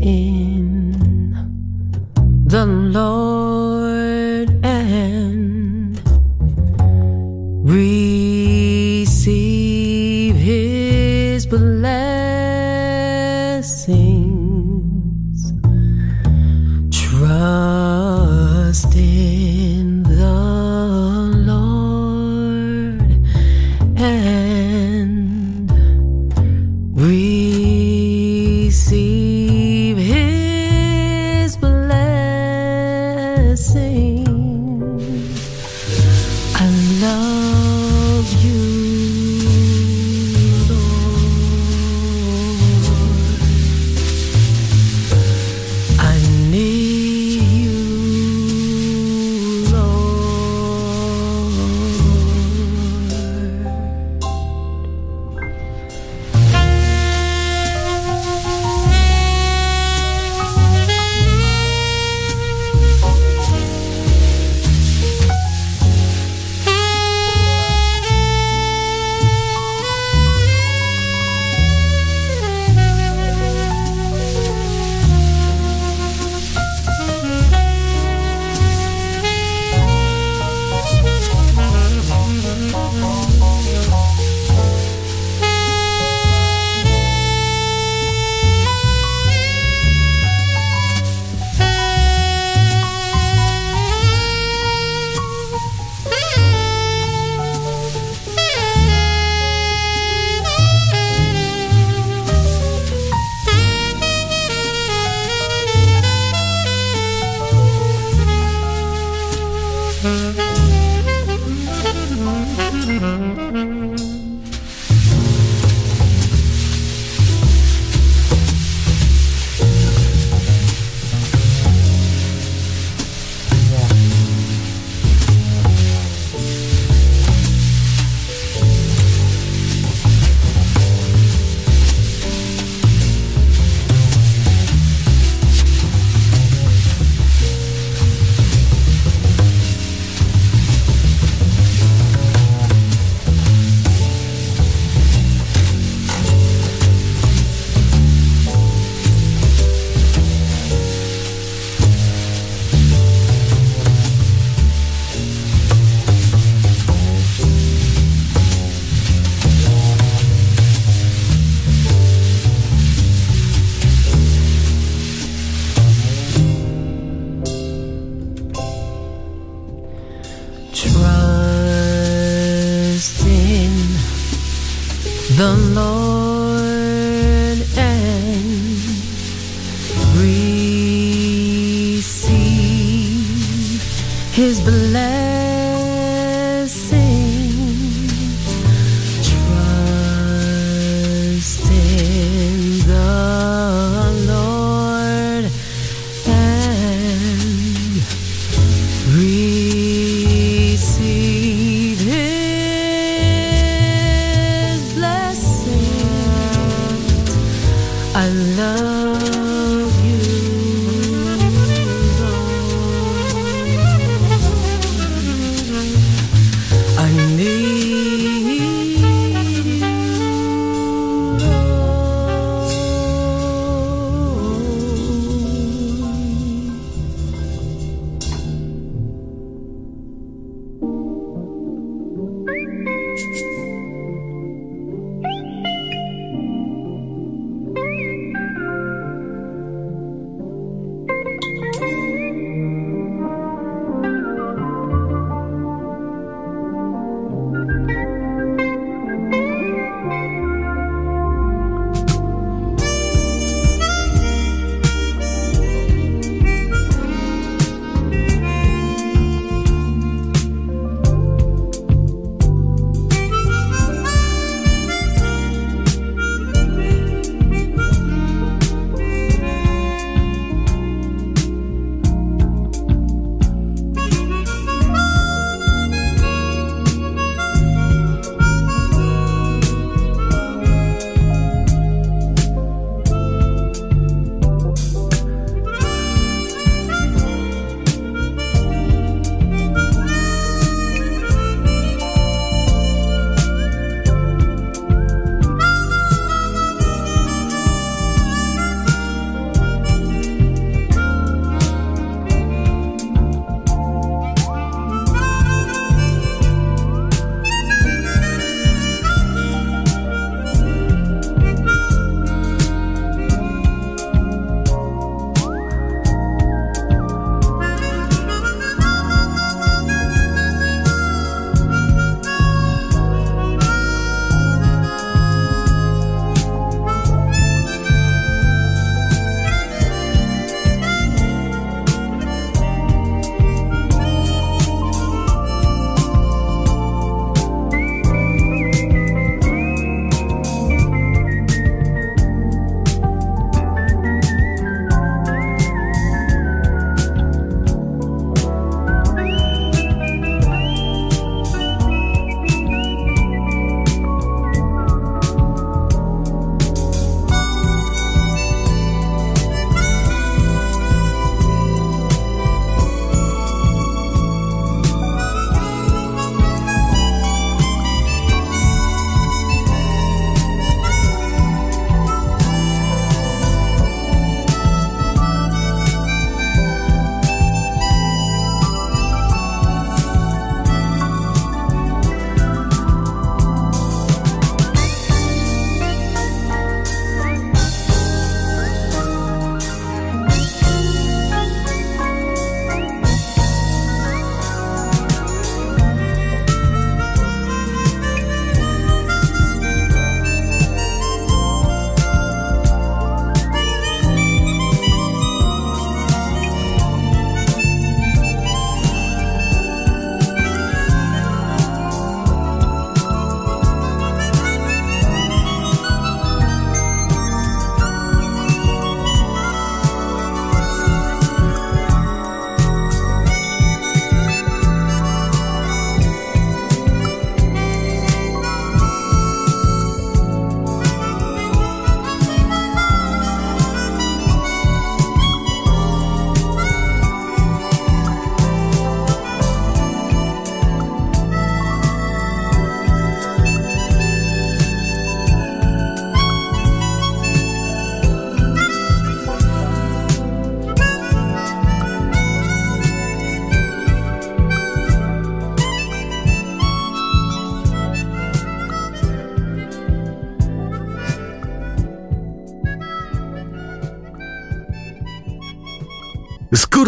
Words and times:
in. 0.00 1.36
The 2.46 2.66
Lord 2.66 4.50
and 4.64 6.00
receive 7.62 9.59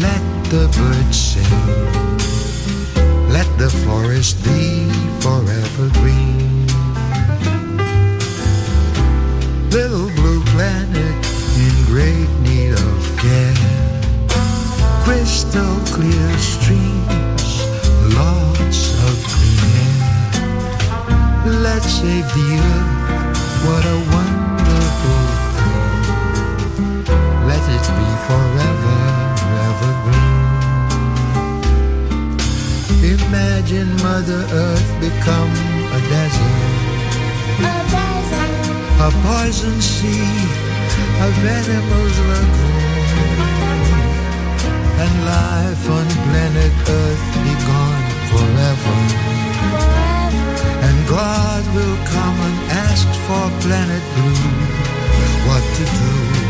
Let 0.00 0.22
the 0.50 0.66
birds 0.76 1.16
sing. 1.16 1.44
Let 3.28 3.46
the 3.58 3.70
forest 3.84 4.42
be 4.44 4.88
forever 5.20 5.88
green. 6.00 6.66
Little 9.70 10.10
blue 10.18 10.42
planet 10.52 11.16
in 11.64 11.74
great 11.92 12.30
need 12.46 12.72
of 12.72 13.00
care. 13.22 13.54
Crystal 15.04 15.76
clear 15.94 16.30
streams, 16.38 17.46
lots 18.16 18.80
of 19.08 19.14
clean 19.32 19.62
air. 19.84 20.00
Let's 21.66 21.90
save 22.00 22.26
the 22.38 22.48
earth, 22.72 23.66
what 23.66 23.84
a 23.84 23.96
wonderful 24.14 24.39
it 27.80 27.88
be 27.98 28.10
forever, 28.28 28.98
evergreen. 29.68 30.40
Imagine 33.16 33.90
Mother 34.02 34.42
Earth 34.52 34.90
become 35.00 35.52
a 35.96 36.00
desert. 36.12 36.90
A 39.00 39.10
poison 39.24 39.80
sea, 39.80 40.28
a 41.26 41.28
venomous 41.42 42.16
lagoon. 42.28 43.40
And 45.02 45.14
life 45.24 45.84
on 45.96 46.08
planet 46.26 46.74
Earth 47.00 47.26
be 47.44 47.54
gone 47.70 48.06
forever. 48.30 48.96
And 50.86 50.96
God 51.08 51.62
will 51.74 51.98
come 52.14 52.38
and 52.48 52.58
ask 52.88 53.08
for 53.26 53.44
planet 53.64 54.04
blue 54.14 54.50
what 55.46 55.64
to 55.76 55.84
do. 55.84 56.49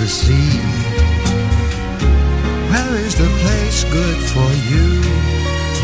the 0.00 0.08
sea? 0.08 0.56
Where 2.72 2.94
is 3.04 3.14
the 3.16 3.28
place 3.42 3.84
good 3.84 4.20
for 4.32 4.50
you, 4.72 4.86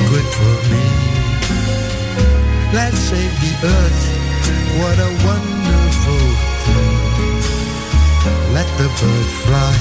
good 0.09 0.29
for 0.39 0.57
me? 0.73 0.87
Let's 2.73 2.97
save 2.97 3.35
the 3.45 3.55
earth, 3.77 4.03
what 4.81 4.97
a 5.09 5.11
wonderful 5.29 6.27
thing. 6.65 6.97
Let 8.57 8.69
the 8.81 8.89
bird 9.01 9.29
fly, 9.45 9.77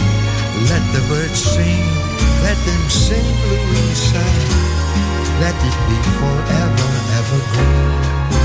let 0.68 0.84
the 0.92 1.04
birds 1.08 1.40
sing, 1.40 1.88
let 2.44 2.58
them 2.68 2.84
sing 2.90 3.28
Louisa. 3.50 4.26
Let 5.40 5.56
it 5.70 5.78
be 5.88 6.00
forever, 6.20 6.92
evergreen. 7.20 8.45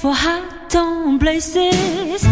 for 0.00 0.14
hot 0.14 0.74
on 0.74 1.18
places. 1.18 2.22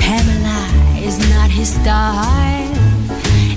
Pamela 0.00 0.60
is 0.98 1.16
not 1.30 1.48
his 1.48 1.72
style, 1.72 2.74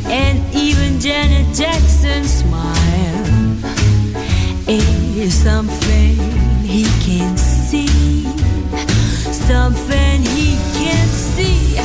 and 0.05 0.37
even 0.53 0.99
Janet 0.99 1.47
Jackson's 1.55 2.31
smile 2.41 3.25
is 4.67 5.33
something 5.33 6.15
he 6.61 6.83
can 7.03 7.35
see, 7.37 8.27
something 9.31 10.21
he 10.21 10.55
can 10.77 11.07
see. 11.07 11.84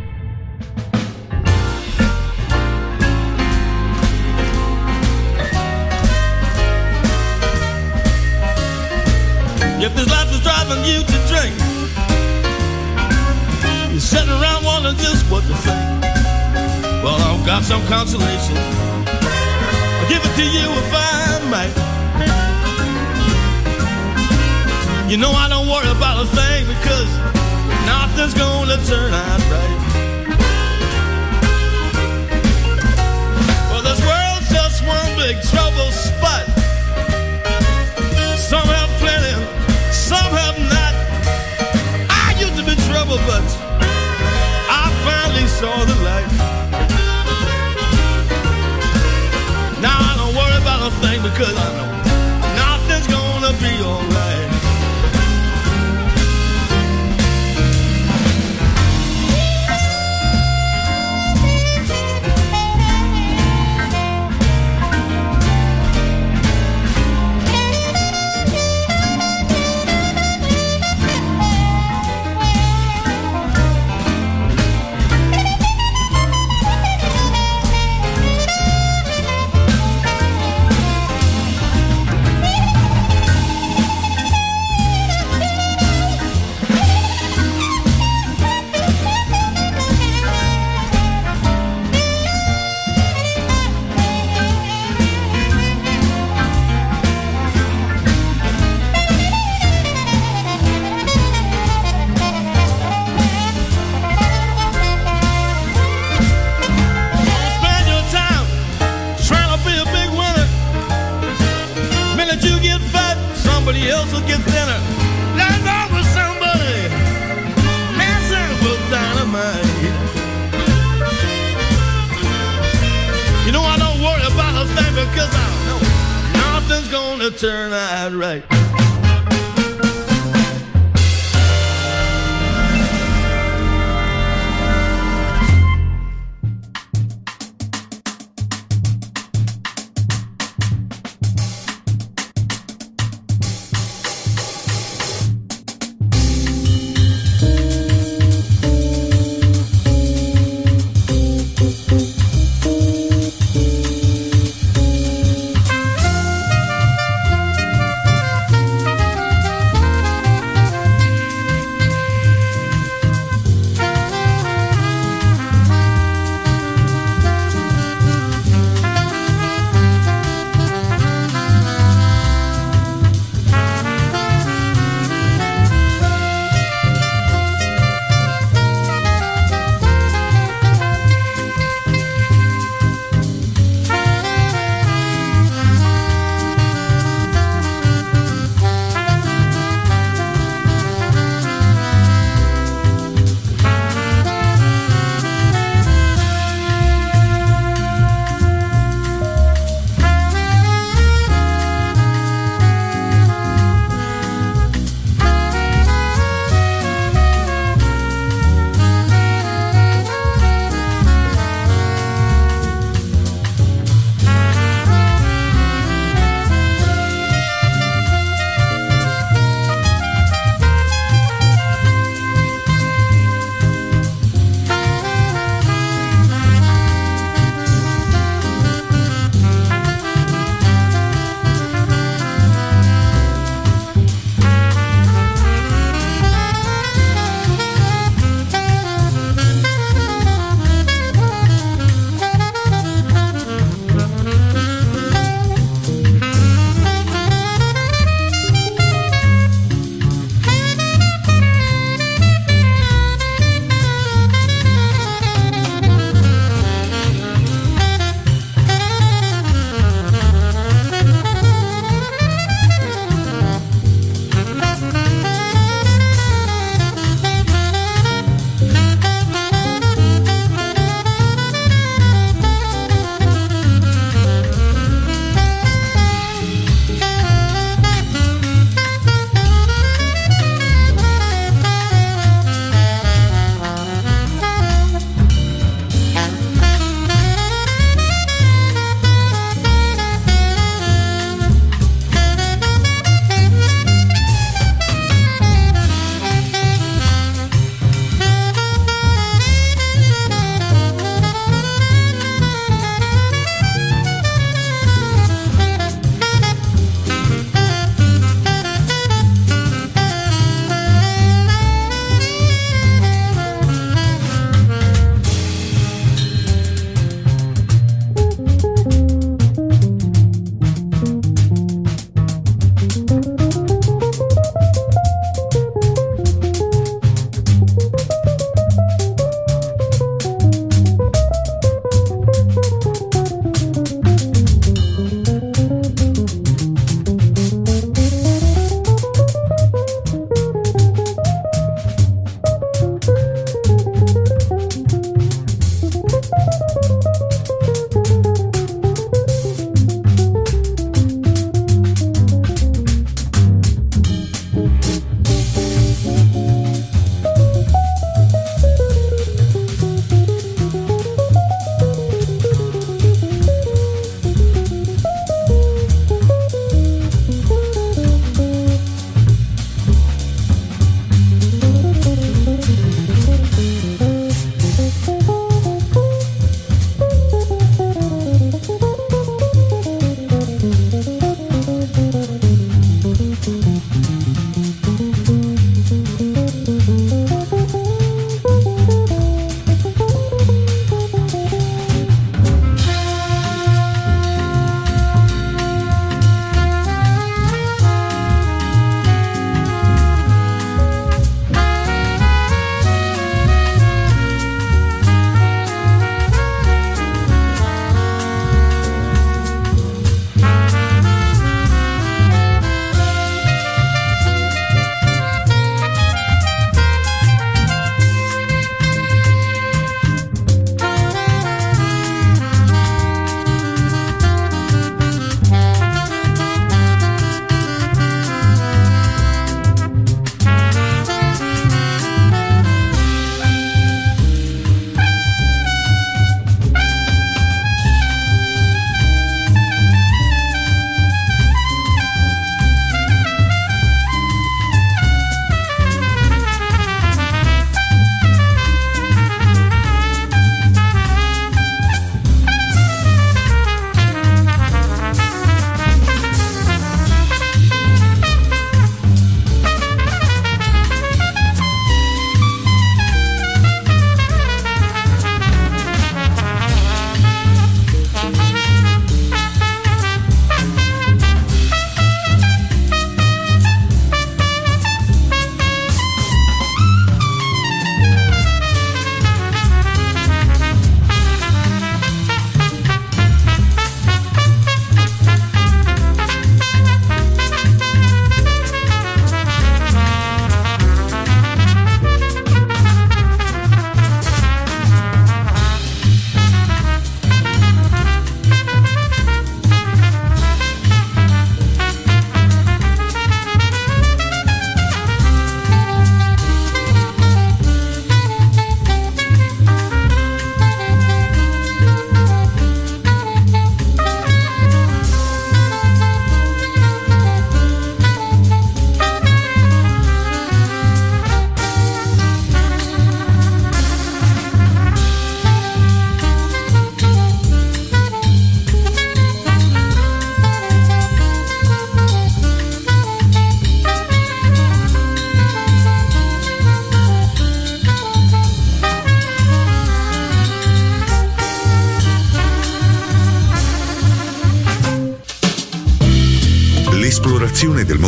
Got 17.51 17.63
some 17.65 17.85
consolation. 17.87 18.55
I'll 18.55 20.07
give 20.07 20.23
it 20.23 20.33
to 20.39 20.45
you 20.55 20.67
if 20.71 20.91
I 20.95 21.39
might. 21.51 21.75
You 25.11 25.17
know 25.17 25.31
I 25.31 25.49
don't 25.49 25.67
worry 25.67 25.91
about 25.91 26.23
a 26.23 26.27
thing 26.27 26.65
because 26.65 27.09
nothing's 27.91 28.35
gonna 28.35 28.77
turn 28.87 29.11
out 29.11 29.41
right. 29.51 29.77
Well, 33.69 33.83
this 33.83 33.99
world's 33.99 34.47
just 34.47 34.87
one 34.87 35.11
big 35.19 35.35
trouble 35.51 35.91
spot. 35.91 36.45
Some 38.39 38.67
have 38.77 38.91
plenty, 39.03 39.35
some 39.91 40.31
have 40.39 40.57
not. 40.71 40.93
I 42.07 42.33
used 42.39 42.55
to 42.55 42.63
be 42.63 42.75
trouble, 42.87 43.19
but 43.27 43.43
I 44.71 44.87
finally 45.03 45.47
saw 45.47 45.83
the 45.83 45.95
light. 46.05 46.60
About 51.39 52.00